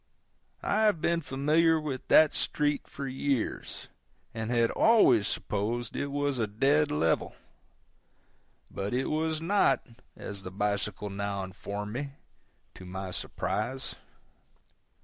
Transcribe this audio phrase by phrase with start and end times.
[0.63, 3.87] I have been familiar with that street for years,
[4.33, 7.35] and had always supposed it was a dead level;
[8.71, 9.85] but it was not,
[10.15, 12.13] as the bicycle now informed me,
[12.73, 13.93] to my surprise.